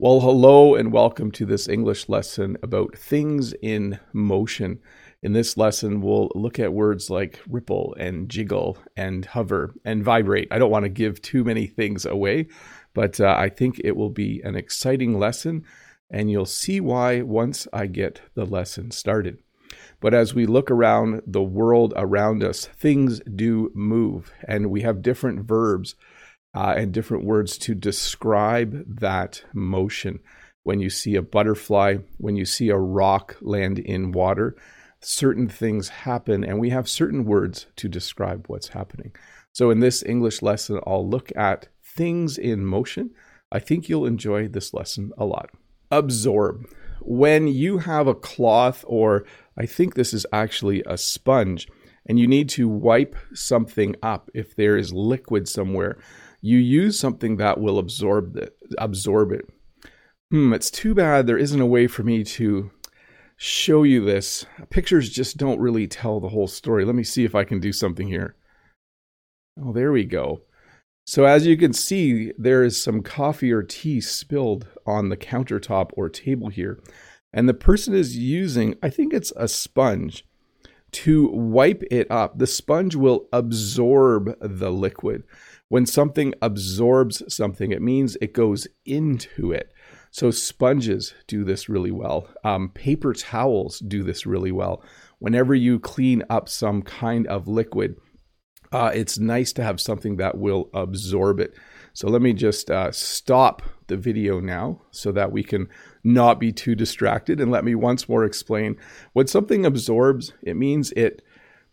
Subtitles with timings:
[0.00, 4.78] Well, hello and welcome to this English lesson about things in motion.
[5.24, 10.46] In this lesson, we'll look at words like ripple and jiggle and hover and vibrate.
[10.52, 12.46] I don't want to give too many things away,
[12.94, 15.64] but uh, I think it will be an exciting lesson,
[16.08, 19.38] and you'll see why once I get the lesson started.
[19.98, 25.02] But as we look around the world around us, things do move, and we have
[25.02, 25.96] different verbs
[26.54, 30.20] uh, and different words to describe that motion.
[30.62, 34.56] When you see a butterfly, when you see a rock land in water,
[35.00, 39.12] certain things happen, and we have certain words to describe what's happening.
[39.52, 43.10] So, in this English lesson, I'll look at things in motion.
[43.50, 45.50] I think you'll enjoy this lesson a lot.
[45.90, 46.66] Absorb.
[47.00, 49.24] When you have a cloth, or
[49.56, 51.66] I think this is actually a sponge,
[52.04, 55.98] and you need to wipe something up if there is liquid somewhere,
[56.40, 58.56] you use something that will absorb it.
[58.78, 59.48] Absorb it.
[60.30, 62.70] Hmm, it's too bad there isn't a way for me to
[63.36, 64.44] show you this.
[64.70, 66.84] Pictures just don't really tell the whole story.
[66.84, 68.36] Let me see if I can do something here.
[69.60, 70.42] Oh, there we go.
[71.06, 75.90] So as you can see, there is some coffee or tea spilled on the countertop
[75.94, 76.82] or table here.
[77.32, 80.26] And the person is using, I think it's a sponge,
[80.92, 82.38] to wipe it up.
[82.38, 85.24] The sponge will absorb the liquid.
[85.68, 89.72] When something absorbs something, it means it goes into it.
[90.10, 92.28] So sponges do this really well.
[92.42, 94.82] Um, paper towels do this really well.
[95.18, 97.96] Whenever you clean up some kind of liquid,
[98.72, 101.54] uh, it's nice to have something that will absorb it.
[101.92, 105.68] So let me just uh, stop the video now so that we can
[106.08, 107.40] not be too distracted.
[107.40, 108.76] And let me once more explain
[109.12, 111.22] when something absorbs, it means it,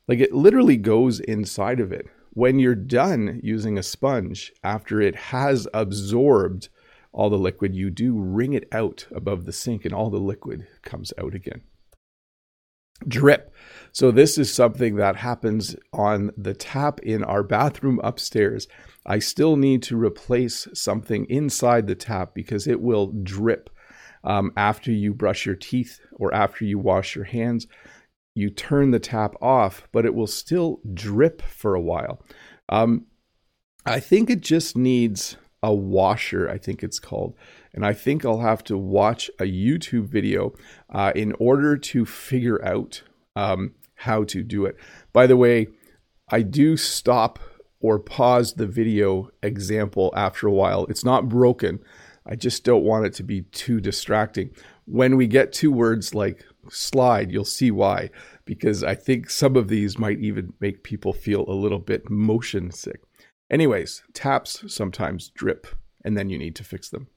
[0.08, 5.16] like it literally goes inside of it when you're done using a sponge, after it
[5.16, 6.67] has absorbed
[7.14, 10.67] all the liquid, you do wring it out above the sink and all the liquid
[10.83, 11.61] comes out again.
[13.08, 13.53] Drip.
[13.94, 18.67] So, this is something that happens on the tap in our bathroom upstairs.
[19.05, 23.70] I still need to replace something inside the tap because it will drip
[24.25, 27.67] um, after you brush your teeth or after you wash your hands
[28.36, 32.21] you turn the tap off, but it will still drip for a while.
[32.67, 33.05] Um,
[33.85, 37.35] I think it just needs a washer, I think it's called.
[37.73, 40.53] And I think I'll have to watch a YouTube video
[40.89, 43.02] uh, in order to figure out
[43.35, 44.75] um, how to do it.
[45.14, 45.67] By the way,
[46.30, 47.39] I do stop
[47.80, 50.85] or pause the video example after a while.
[50.89, 51.80] It's not broken.
[52.25, 54.49] I just don't want it to be too distracting.
[54.86, 58.09] When we get to words like slide, you'll see why,
[58.45, 62.71] because I think some of these might even make people feel a little bit motion
[62.71, 63.02] sick.
[63.49, 65.67] Anyways, taps sometimes drip,
[66.03, 67.08] and then you need to fix them.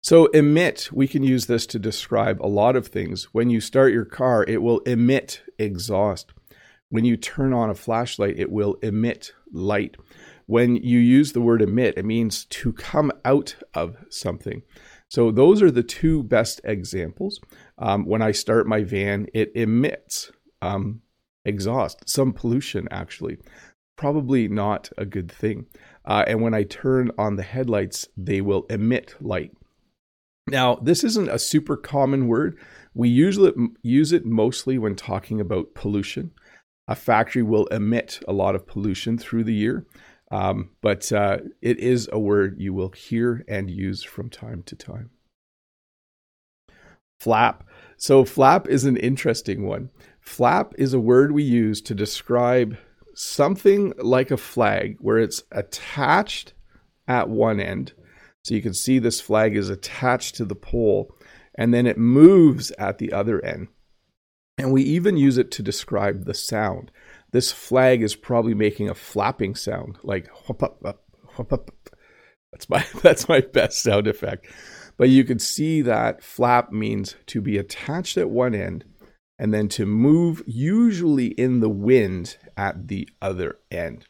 [0.00, 3.24] So, emit, we can use this to describe a lot of things.
[3.34, 6.32] When you start your car, it will emit exhaust.
[6.88, 9.96] When you turn on a flashlight, it will emit light.
[10.48, 14.62] When you use the word emit, it means to come out of something.
[15.10, 17.38] So those are the two best examples.
[17.76, 20.32] Um, when I start my van, it emits
[20.62, 21.02] um,
[21.44, 23.36] exhaust, some pollution actually.
[23.96, 25.66] Probably not a good thing.
[26.06, 29.52] Uh, and when I turn on the headlights, they will emit light.
[30.46, 32.56] Now, this isn't a super common word.
[32.94, 36.30] We usually use it mostly when talking about pollution.
[36.86, 39.84] A factory will emit a lot of pollution through the year.
[40.30, 44.76] Um, but uh, it is a word you will hear and use from time to
[44.76, 45.10] time.
[47.18, 47.64] Flap.
[47.96, 49.90] So, flap is an interesting one.
[50.20, 52.76] Flap is a word we use to describe
[53.14, 56.52] something like a flag where it's attached
[57.08, 57.92] at one end.
[58.44, 61.12] So, you can see this flag is attached to the pole
[61.56, 63.68] and then it moves at the other end.
[64.58, 66.92] And we even use it to describe the sound
[67.32, 71.04] this flag is probably making a flapping sound, like whoop up, up,
[71.36, 71.70] whoop up.
[72.52, 74.46] That's my that's my best sound effect.
[74.96, 78.84] But you can see that flap means to be attached at one end
[79.38, 84.06] and then to move usually in the wind at the other end.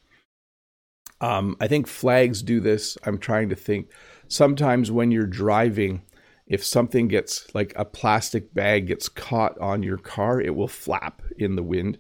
[1.21, 2.97] Um, I think flags do this.
[3.05, 3.93] I'm trying to think.
[4.29, 6.03] Sometimes when you're driving,
[6.47, 11.21] if something gets like a plastic bag gets caught on your car, it will flap
[11.37, 11.99] in the wind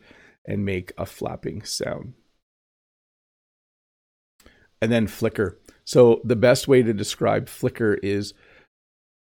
[0.48, 2.14] and make a flapping sound.
[4.82, 5.60] And then flicker.
[5.84, 8.34] So, the best way to describe flicker is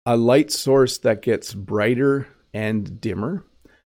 [0.05, 3.45] a light source that gets brighter and dimmer.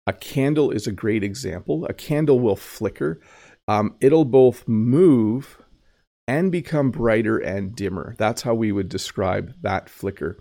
[0.06, 1.86] A candle is a great example.
[1.86, 3.20] A candle will flicker.
[3.68, 5.62] Um, it'll both move
[6.26, 8.14] and become brighter and dimmer.
[8.18, 10.38] That's how we would describe that flicker.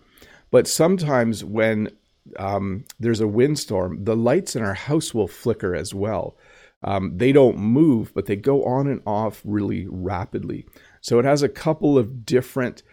[0.50, 1.89] But sometimes when
[2.38, 6.38] um, there's a windstorm, the lights in our house will flicker as well.
[6.83, 10.66] Um, they don't move, but they go on and off really rapidly.
[11.00, 12.83] So it has a couple of different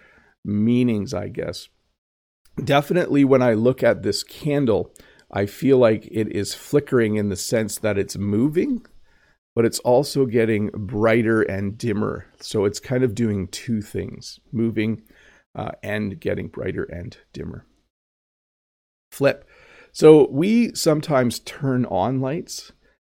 [0.44, 1.68] meanings, I guess.
[2.62, 4.92] Definitely, when I look at this candle,
[5.30, 8.84] I feel like it is flickering in the sense that it's moving,
[9.54, 12.26] but it's also getting brighter and dimmer.
[12.40, 15.02] So it's kind of doing two things moving
[15.54, 17.66] uh, and getting brighter and dimmer.
[19.12, 19.48] Flip.
[19.92, 22.72] So we sometimes turn on lights.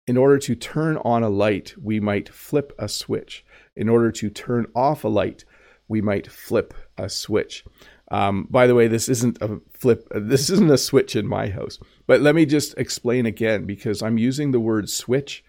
[0.09, 3.45] In order to turn on a light, we might flip a switch.
[3.75, 5.45] In order to turn off a light,
[5.87, 7.63] we might flip a switch.
[8.09, 10.07] Um, by the way, this isn't a flip.
[10.15, 11.77] This isn't a switch in my house.
[12.07, 15.43] But let me just explain again because I'm using the word switch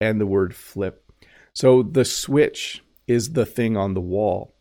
[0.00, 1.10] and the word flip.
[1.52, 4.54] So the switch is the thing on the wall.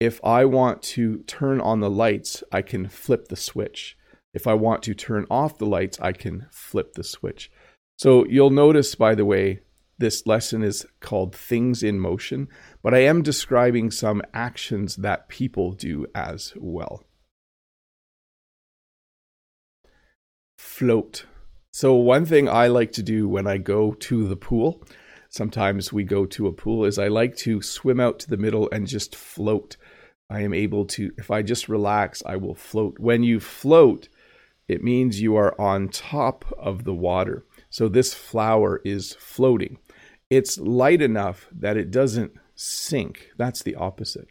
[0.00, 3.98] If I want to turn on the lights, I can flip the switch.
[4.32, 7.50] If I want to turn off the lights, I can flip the switch.
[7.96, 9.60] So you'll notice, by the way,
[9.98, 12.48] this lesson is called Things in Motion,
[12.82, 17.04] but I am describing some actions that people do as well.
[20.58, 21.24] Float.
[21.72, 24.82] So, one thing I like to do when I go to the pool,
[25.30, 28.68] sometimes we go to a pool, is I like to swim out to the middle
[28.70, 29.76] and just float.
[30.28, 32.98] I am able to, if I just relax, I will float.
[32.98, 34.08] When you float,
[34.68, 37.44] it means you are on top of the water.
[37.76, 39.76] So this flower is floating
[40.30, 43.30] it's light enough that it doesn't sink.
[43.36, 44.28] That's the opposite.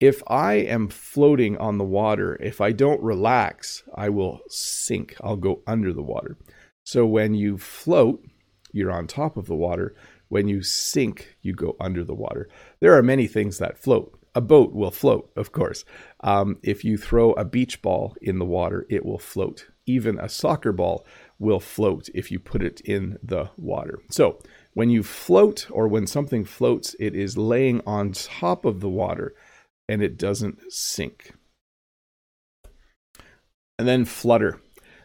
[0.00, 5.14] If I am floating on the water, if I don't relax, I will sink.
[5.22, 6.36] I'll go under the water.
[6.84, 8.24] So when you float,
[8.72, 9.94] you're on top of the water.
[10.28, 12.48] When you sink, you go under the water.
[12.80, 14.18] There are many things that float.
[14.34, 15.84] A boat will float, of course.
[16.20, 19.66] Um, if you throw a beach ball in the water, it will float.
[19.86, 21.06] Even a soccer ball
[21.38, 24.00] will float if you put it in the water.
[24.10, 24.38] So
[24.74, 29.34] when you float or when something floats, it is laying on top of the water
[29.88, 31.32] and it doesn't sink.
[33.78, 34.60] And then flutter.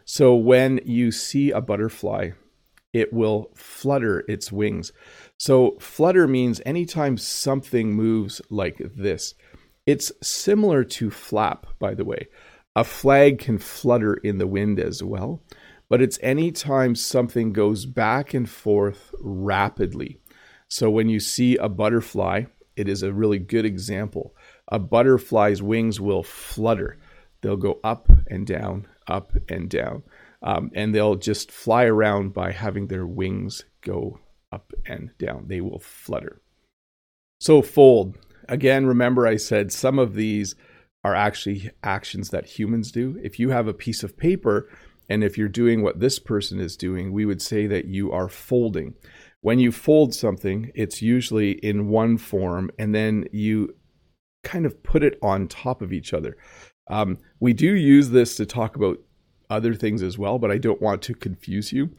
[0.06, 2.32] So when you see a butterfly,
[2.94, 4.92] it will flutter its wings.
[5.38, 9.34] So flutter means anytime something moves like this.
[9.86, 12.28] It's similar to flap, by the way.
[12.76, 15.42] A flag can flutter in the wind as well
[15.92, 20.22] but it's anytime something goes back and forth rapidly.
[20.70, 22.44] So when you see a butterfly,
[22.78, 24.34] it is a really good example.
[24.70, 26.98] A butterfly's wings will flutter.
[27.42, 30.04] They'll go up and down, up and down.
[30.42, 35.48] Um, and they'll just fly around by having their wings go up and down.
[35.48, 36.42] They will flutter.
[37.42, 38.18] So, fold.
[38.48, 40.56] Again, remember I said some of these
[41.04, 43.20] are actually actions that humans do.
[43.22, 44.70] If you have a piece of paper
[45.12, 48.30] and if you're doing what this person is doing, we would say that you are
[48.30, 48.94] folding.
[49.42, 53.76] When you fold something, it's usually in one form, and then you
[54.46, 56.38] kind of put it on top of each other.
[56.90, 59.00] Um, we do use this to talk about
[59.50, 61.90] other things as well, but I don't want to confuse you.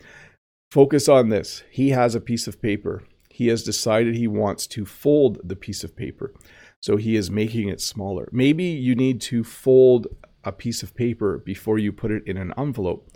[0.70, 1.64] Focus on this.
[1.70, 3.02] He has a piece of paper.
[3.28, 6.32] He has decided he wants to fold the piece of paper.
[6.80, 8.30] So he is making it smaller.
[8.32, 10.06] Maybe you need to fold
[10.44, 13.10] a piece of paper before you put it in an envelope.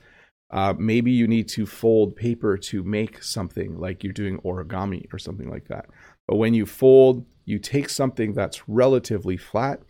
[0.50, 5.18] Uh, maybe you need to fold paper to make something like you're doing origami or
[5.18, 5.86] something like that.
[6.28, 9.80] But when you fold, you take something that's relatively flat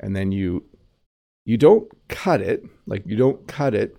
[0.00, 0.64] and then you
[1.44, 3.96] you don't cut it, like you don't cut it,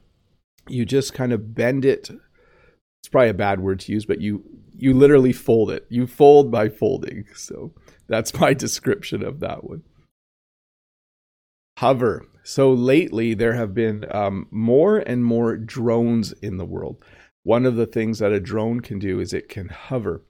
[0.68, 2.10] you just kind of bend it.
[2.10, 4.44] It's probably a bad word to use, but you
[4.76, 5.86] you literally fold it.
[5.90, 7.26] You fold by folding.
[7.36, 7.74] So
[8.08, 9.84] that's my description of that one.
[11.78, 12.26] Hover.
[12.44, 17.04] So lately, there have been um, more and more drones in the world.
[17.44, 20.24] One of the things that a drone can do is it can hover.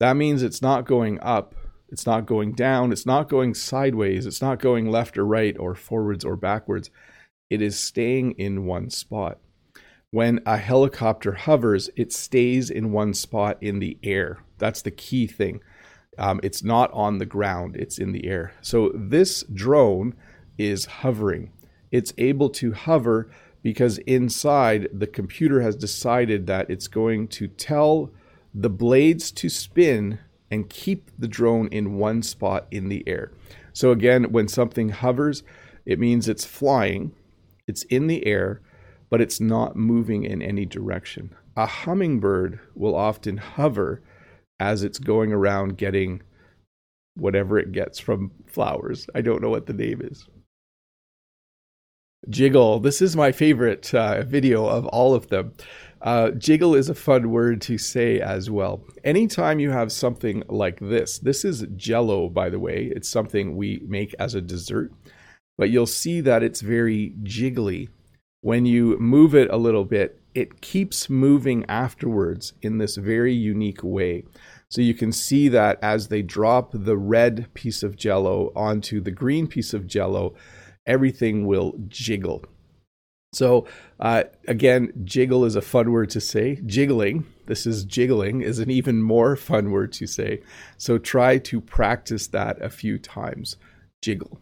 [0.00, 1.54] That means it's not going up,
[1.88, 5.74] it's not going down, it's not going sideways, it's not going left or right or
[5.74, 6.90] forwards or backwards.
[7.50, 9.38] It is staying in one spot.
[10.10, 14.38] When a helicopter hovers, it stays in one spot in the air.
[14.58, 15.60] That's the key thing.
[16.18, 18.52] Um, it's not on the ground, it's in the air.
[18.60, 20.14] So this drone
[20.56, 21.52] is hovering
[21.90, 23.30] it's able to hover
[23.62, 28.10] because inside the computer has decided that it's going to tell
[28.54, 30.18] the blades to spin
[30.50, 33.30] and keep the drone in one spot in the air.
[33.72, 35.42] So, again, when something hovers,
[35.84, 37.12] it means it's flying,
[37.66, 38.60] it's in the air,
[39.10, 41.34] but it's not moving in any direction.
[41.56, 44.02] A hummingbird will often hover
[44.60, 46.22] as it's going around getting
[47.16, 49.08] whatever it gets from flowers.
[49.14, 50.26] I don't know what the name is.
[52.28, 52.80] Jiggle.
[52.80, 55.54] This is my favorite uh, video of all of them.
[56.02, 58.84] Uh, jiggle is a fun word to say as well.
[59.04, 62.92] Anytime you have something like this, this is jello, by the way.
[62.94, 64.92] It's something we make as a dessert,
[65.56, 67.88] but you'll see that it's very jiggly.
[68.42, 73.82] When you move it a little bit, it keeps moving afterwards in this very unique
[73.82, 74.24] way.
[74.70, 79.10] So you can see that as they drop the red piece of jello onto the
[79.10, 80.34] green piece of jello,
[80.88, 82.44] everything will jiggle.
[83.32, 83.66] So
[84.00, 86.56] uh, again, jiggle is a fun word to say.
[86.64, 90.42] Jiggling, this is jiggling, is an even more fun word to say.
[90.76, 93.56] So try to practice that a few times.
[94.02, 94.40] Jiggle.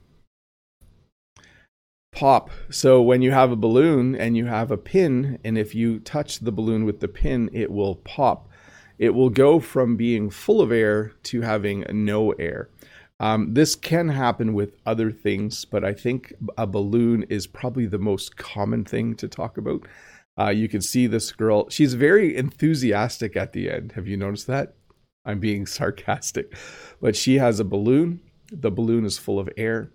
[2.12, 2.50] Pop.
[2.70, 6.38] So when you have a balloon and you have a pin, and if you touch
[6.38, 8.48] the balloon with the pin, it will pop.
[8.98, 12.70] It will go from being full of air to having no air.
[13.18, 17.98] Um, this can happen with other things, but I think a balloon is probably the
[17.98, 19.86] most common thing to talk about.
[20.38, 23.92] Uh, you can see this girl, she's very enthusiastic at the end.
[23.92, 24.74] Have you noticed that?
[25.24, 26.54] I'm being sarcastic.
[27.00, 28.20] But she has a balloon.
[28.52, 29.90] The balloon is full of air.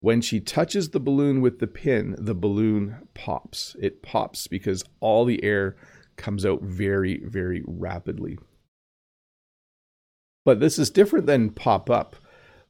[0.00, 3.74] When she touches the balloon with the pin, the balloon pops.
[3.80, 5.76] It pops because all the air
[6.16, 8.38] comes out very, very rapidly.
[10.44, 12.16] But this is different than pop up.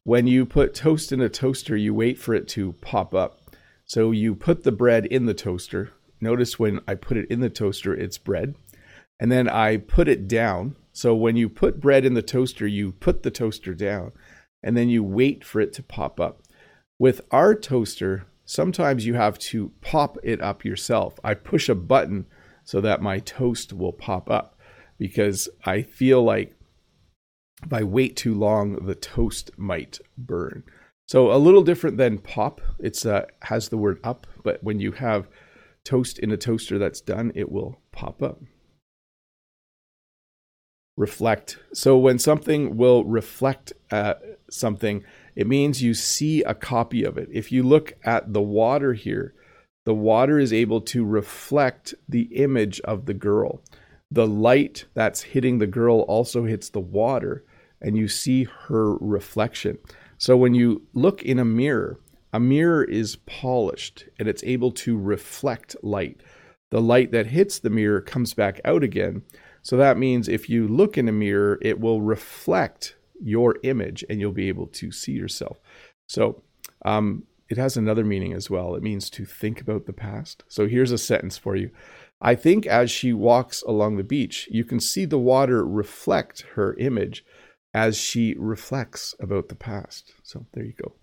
[0.07, 3.41] When you put toast in a toaster, you wait for it to pop up.
[3.87, 5.91] So you put the bread in the toaster.
[6.21, 8.55] Notice when I put it in the toaster, it's bread.
[9.19, 10.77] And then I put it down.
[10.93, 14.13] So when you put bread in the toaster, you put the toaster down
[14.63, 16.41] and then you wait for it to pop up.
[17.01, 21.19] With our toaster, sometimes you have to pop it up yourself.
[21.25, 22.27] I push a button
[22.63, 24.57] so that my toast will pop up
[25.01, 26.55] because I feel like
[27.65, 30.65] if I wait too long, the toast might burn.
[31.09, 32.61] So a little different than pop.
[32.79, 35.29] It's uh, has the word up, but when you have
[35.85, 38.41] toast in a toaster that's done, it will pop up.
[40.97, 41.59] Reflect.
[41.73, 44.15] So when something will reflect uh,
[44.51, 45.05] something,
[45.37, 47.29] it means you see a copy of it.
[47.33, 49.35] If you look at the water here,
[49.85, 53.63] the water is able to reflect the image of the girl
[54.11, 57.45] the light that's hitting the girl also hits the water
[57.81, 59.79] and you see her reflection.
[60.19, 62.01] So when you look in a mirror,
[62.33, 66.21] a mirror is polished and it's able to reflect light.
[66.71, 69.23] The light that hits the mirror comes back out again.
[69.63, 74.21] So that means if you look in a mirror, it will reflect your image and
[74.21, 75.59] you'll be able to see yourself.
[76.09, 76.43] So
[76.85, 78.75] um, it has another meaning as well.
[78.75, 80.45] It means to think about the past.
[80.49, 81.71] So here's a sentence for you
[82.21, 86.75] I think as she walks along the beach, you can see the water reflect her
[86.75, 87.25] image
[87.75, 90.13] as she reflects about the past.
[90.23, 90.95] So there you go.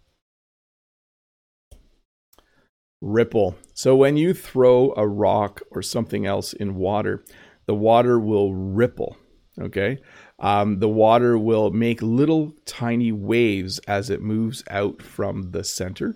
[2.99, 3.55] Ripple.
[3.73, 7.23] So when you throw a rock or something else in water,
[7.67, 9.17] the water will ripple.
[9.61, 9.99] Okay.
[10.39, 16.15] Um, the water will make little tiny waves as it moves out from the center.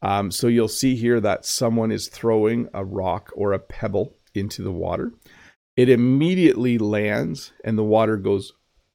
[0.00, 4.62] Um, so you'll see here that someone is throwing a rock or a pebble into
[4.62, 5.12] the water.
[5.76, 8.52] It immediately lands and the water goes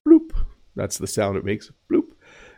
[0.07, 0.31] bloop.
[0.75, 2.11] That's the sound it makes bloop.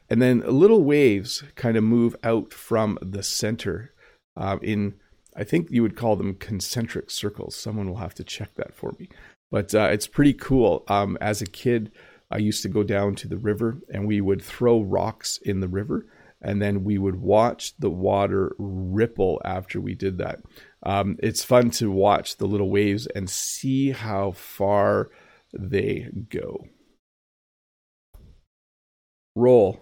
[0.10, 3.94] And then little waves kind of move out from the center
[4.38, 4.96] uh, in,
[5.36, 7.56] I think you would call them concentric circles.
[7.56, 9.10] Someone will have to check that for me.
[9.52, 10.84] But uh, it's pretty cool.
[10.88, 11.92] Um, as a kid,
[12.30, 15.68] I used to go down to the river and we would throw rocks in the
[15.68, 16.06] river
[16.42, 20.42] and then we would watch the water ripple after we did that.
[20.86, 25.10] Um, it's fun to watch the little waves and see how far
[25.52, 26.68] they go.
[29.36, 29.82] Roll.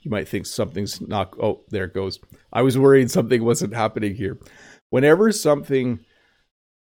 [0.00, 1.34] You might think something's not.
[1.40, 2.18] Oh, there it goes.
[2.52, 4.38] I was worried something wasn't happening here.
[4.88, 6.00] Whenever something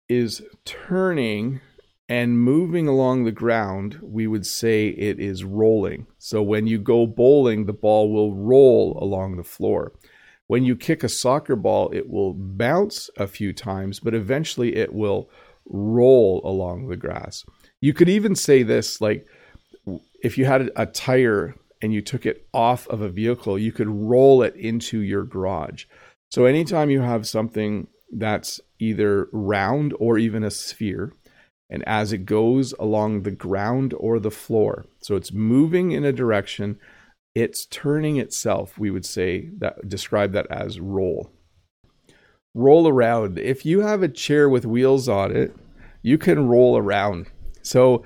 [0.09, 1.61] is turning
[2.09, 6.07] and moving along the ground, we would say it is rolling.
[6.19, 9.93] So when you go bowling, the ball will roll along the floor.
[10.47, 14.93] When you kick a soccer ball, it will bounce a few times, but eventually it
[14.93, 15.31] will
[15.67, 17.45] roll along the grass.
[17.81, 19.27] You could even say this like
[20.23, 23.89] if you had a tire and you took it off of a vehicle, you could
[23.89, 25.85] roll it into your garage.
[26.31, 31.13] So anytime you have something that's either round or even a sphere,
[31.71, 36.13] and as it goes along the ground or the floor, so it's moving in a
[36.13, 36.79] direction
[37.35, 38.79] it's turning itself.
[38.79, 41.31] We would say that describe that as roll.
[42.55, 43.39] Roll around.
[43.39, 45.55] If you have a chair with wheels on it,
[46.03, 47.27] you can roll around.
[47.63, 48.05] So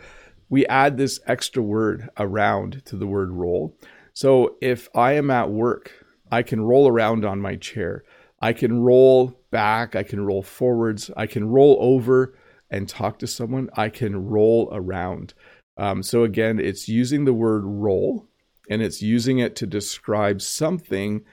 [0.48, 3.76] we add this extra word around to the word roll.
[4.14, 5.92] So if I am at work,
[6.30, 8.04] I can roll around on my chair.
[8.40, 9.94] I can roll back.
[9.94, 11.10] I can roll forwards.
[11.16, 12.34] I can roll over
[12.70, 13.68] and talk to someone.
[13.74, 15.34] I can roll around.
[15.76, 18.27] Um, so again, it's using the word roll
[18.68, 21.24] and it's using it to describe something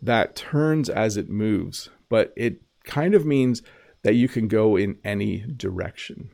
[0.00, 3.62] that turns as it moves, but it kind of means
[4.02, 6.30] that you can go in any direction.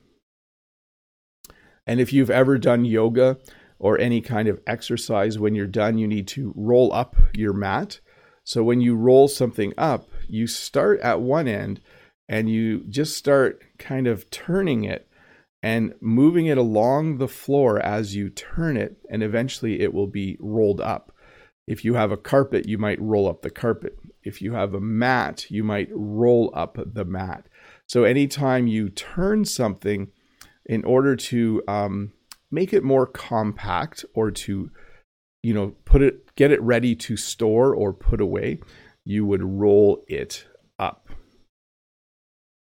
[1.87, 3.39] And if you've ever done yoga
[3.79, 8.01] or any kind of exercise, when you're done, you need to roll up your mat.
[8.45, 11.81] So when you roll something up, you start at one end
[12.29, 15.08] and you just start kind of turning it
[15.63, 20.37] and moving it along the floor as you turn it, and eventually it will be
[20.41, 21.13] rolled up.
[21.67, 23.99] If you have a carpet, you might roll up the carpet.
[24.23, 27.47] If you have a mat, you might roll up the mat.
[27.87, 30.09] So anytime you turn something
[30.65, 32.13] in order to um,
[32.51, 34.71] make it more compact or to,
[35.43, 38.61] you know, put it, get it ready to store or put away,
[39.05, 40.47] you would roll it
[40.79, 41.09] up.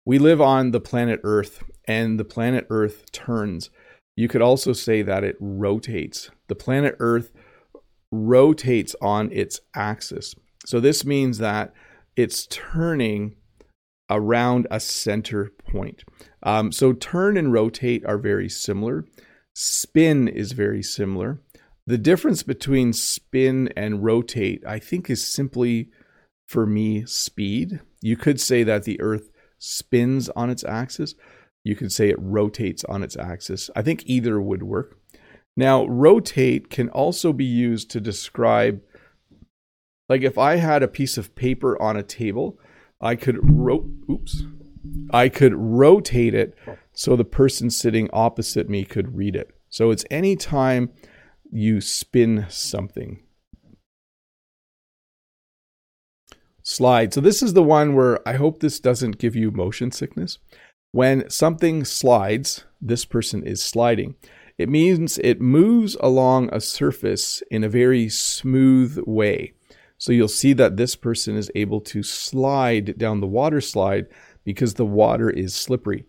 [0.06, 3.70] We live on the planet Earth, and the planet Earth turns.
[4.16, 6.30] You could also say that it rotates.
[6.48, 7.32] The planet Earth
[8.12, 10.34] rotates on its axis.
[10.64, 11.72] So this means that
[12.16, 13.36] it's turning
[14.10, 16.04] around a center point.
[16.42, 19.04] Um, so turn and rotate are very similar.
[19.54, 21.40] Spin is very similar.
[21.86, 25.90] The difference between spin and rotate, I think, is simply
[26.46, 27.80] for me speed.
[28.00, 31.14] You could say that the Earth spins on its axis.
[31.64, 33.71] You could say it rotates on its axis.
[33.75, 34.99] I think either would work.
[35.56, 38.83] Now, rotate can also be used to describe,
[40.09, 42.59] like if I had a piece of paper on a table,
[43.00, 44.42] I could ro- oops,
[45.11, 46.54] I could rotate it
[46.92, 49.50] so the person sitting opposite me could read it.
[49.68, 50.90] So it's any time
[51.50, 53.25] you spin something.
[56.64, 57.12] slide.
[57.14, 60.38] So this is the one where I hope this doesn't give you motion sickness.
[60.94, 64.14] When something slides, this person is sliding.
[64.59, 69.54] It means it moves along a surface in a very smooth way.
[69.98, 74.07] So you'll see that this person is able to slide down the water slide
[74.44, 76.04] because the water is slippery.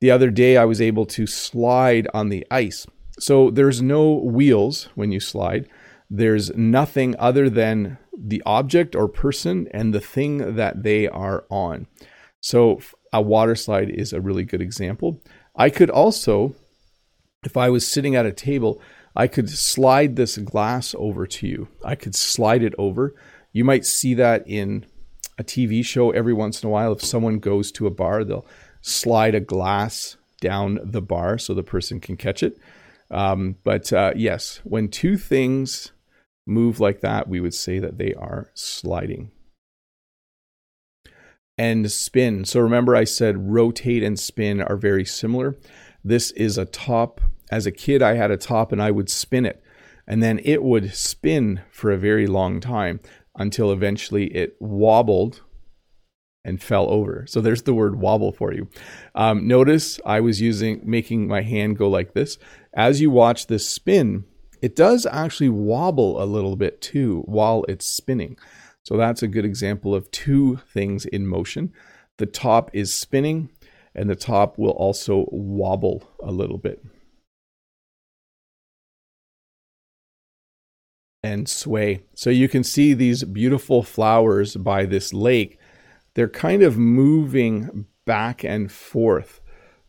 [0.00, 2.88] The other day I was able to slide on the ice.
[3.20, 5.68] So there's no wheels when you slide.
[6.10, 11.86] There's nothing other than the object or person and the thing that they are on.
[12.40, 12.80] So
[13.14, 15.22] a water slide is a really good example.
[15.54, 16.54] I could also,
[17.44, 18.82] if I was sitting at a table,
[19.14, 21.68] I could slide this glass over to you.
[21.84, 23.14] I could slide it over.
[23.52, 24.84] You might see that in
[25.38, 26.92] a TV show every once in a while.
[26.92, 28.46] If someone goes to a bar, they'll
[28.80, 32.58] slide a glass down the bar so the person can catch it.
[33.12, 35.92] Um, but uh, yes, when two things
[36.46, 39.30] move like that, we would say that they are sliding.
[41.56, 42.44] And spin.
[42.44, 45.56] So remember, I said rotate and spin are very similar.
[46.02, 47.20] This is a top.
[47.50, 49.62] As a kid, I had a top and I would spin it.
[50.06, 53.00] And then it would spin for a very long time
[53.36, 55.42] until eventually it wobbled
[56.44, 57.24] and fell over.
[57.26, 58.68] So there's the word wobble for you.
[59.14, 62.38] Um, notice I was using making my hand go like this.
[62.74, 64.24] As you watch this spin,
[64.60, 68.36] it does actually wobble a little bit too while it's spinning.
[68.84, 71.72] So that's a good example of two things in motion.
[72.18, 73.50] The top is spinning
[73.94, 76.84] and the top will also wobble a little bit.
[81.22, 82.04] And sway.
[82.14, 85.58] So you can see these beautiful flowers by this lake.
[86.14, 89.40] They're kind of moving back and forth,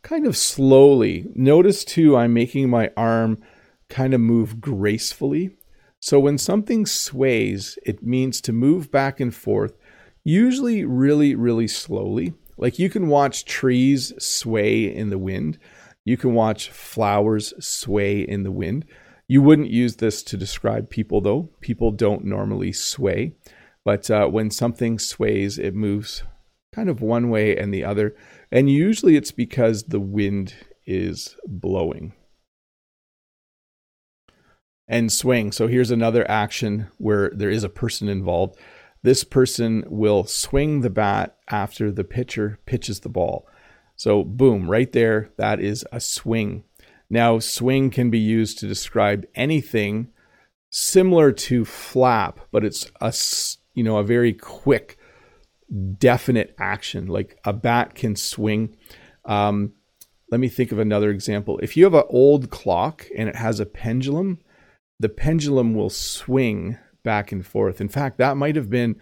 [0.02, 1.26] kind of slowly.
[1.36, 3.44] Notice too, I'm making my arm
[3.90, 5.58] kind of move gracefully.
[6.06, 9.76] So when something sways, it means to move back and forth,
[10.24, 12.36] usually really, really slowly.
[12.60, 15.58] Like you can watch trees sway in the wind,
[16.04, 18.86] you can watch flowers sway in the wind.
[19.28, 21.50] You wouldn't use this to describe people, though.
[21.60, 23.34] People don't normally sway.
[23.84, 26.22] But uh, when something sways, it moves
[26.72, 28.16] kind of one way and the other.
[28.52, 30.54] And usually it's because the wind
[30.86, 32.14] is blowing
[34.88, 35.52] and swing.
[35.52, 38.58] So here's another action where there is a person involved.
[39.02, 43.48] This person will swing the bat after the pitcher pitches the ball.
[43.96, 46.64] So, boom, right there, that is a swing.
[47.10, 50.12] Now, swing can be used to describe anything
[50.70, 53.14] similar to flap, but it's a
[53.74, 54.98] you know a very quick,
[55.98, 57.08] definite action.
[57.08, 58.76] Like a bat can swing.
[59.24, 59.74] Um,
[60.32, 61.60] let me think of another example.
[61.60, 64.40] If you have an old clock and it has a pendulum,
[65.00, 67.82] the pendulum will swing back and forth.
[67.82, 68.96] In fact, that might have been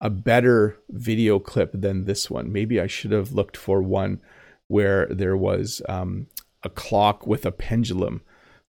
[0.00, 2.52] a better video clip than this one.
[2.52, 4.20] Maybe I should have looked for one
[4.68, 6.26] where there was um,
[6.62, 8.22] a clock with a pendulum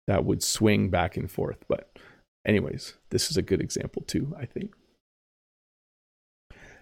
[0.07, 1.65] that would swing back and forth.
[1.67, 1.97] But,
[2.45, 4.73] anyways, this is a good example too, I think.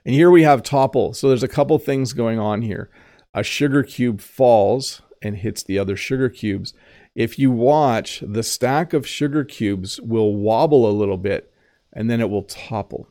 [0.06, 1.14] And here we have topple.
[1.14, 2.90] So there's a couple things going on here.
[3.34, 6.74] A sugar cube falls and hits the other sugar cubes.
[7.16, 11.54] If you watch, the stack of sugar cubes will wobble a little bit
[11.92, 13.08] and then it will topple.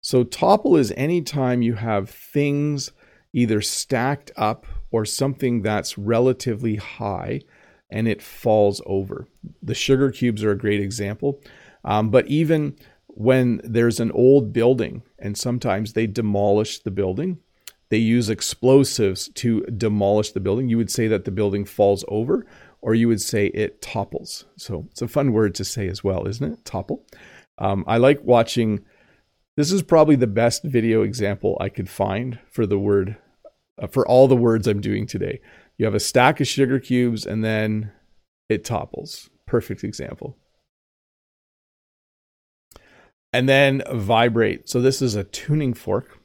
[0.00, 2.92] So, topple is anytime you have things
[3.32, 7.40] either stacked up or something that's relatively high
[7.90, 9.28] and it falls over.
[9.62, 11.40] The sugar cubes are a great example.
[11.84, 12.76] Um, but even
[13.08, 17.38] when there's an old building and sometimes they demolish the building,
[17.88, 20.68] they use explosives to demolish the building.
[20.68, 22.44] You would say that the building falls over,
[22.86, 24.44] or you would say it topples.
[24.56, 26.64] So it's a fun word to say as well, isn't it?
[26.64, 27.04] Topple.
[27.58, 28.84] Um, I like watching
[29.56, 33.16] this is probably the best video example I could find for the word,
[33.82, 35.40] uh, for all the words I'm doing today.
[35.78, 37.90] You have a stack of sugar cubes and then
[38.48, 39.30] it topples.
[39.46, 40.36] Perfect example.
[43.32, 44.68] And then vibrate.
[44.68, 46.20] So this is a tuning fork.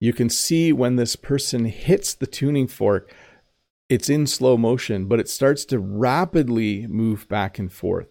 [0.00, 3.14] You can see when this person hits the tuning fork,
[3.92, 8.08] it's in slow motion, but it starts to rapidly move back and forth.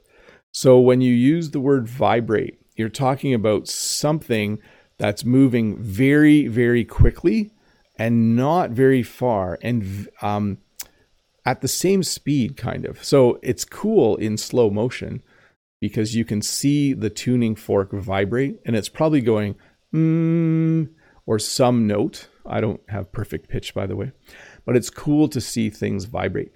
[0.51, 4.59] So when you use the word vibrate, you're talking about something
[4.99, 7.49] that's moving very, very quickly
[7.97, 10.59] and not very far and um,
[11.47, 13.03] at the same speed, kind of.
[13.03, 15.23] So it's cool in slow motion
[15.79, 19.55] because you can see the tuning fork vibrate and it's probably going
[19.91, 20.89] mm,
[21.25, 22.27] or some note.
[22.45, 24.11] I don't have perfect pitch, by the way,
[24.65, 26.51] but it's cool to see things vibrate.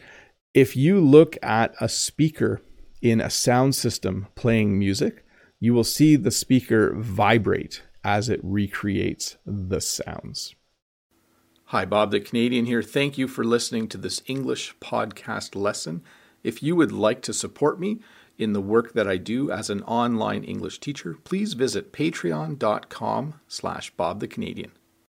[0.54, 2.62] If you look at a speaker
[3.02, 5.26] in a sound system playing music,
[5.60, 10.56] you will see the speaker vibrate as it recreates the sounds.
[11.70, 12.84] Hi, Bob the Canadian here.
[12.84, 16.04] Thank you for listening to this English podcast lesson.
[16.44, 18.02] If you would like to support me
[18.38, 23.89] in the work that I do as an online English teacher, please visit patreon.com slash
[23.91, 24.72] Bob the Canadian.